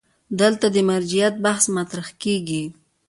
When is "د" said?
0.71-0.77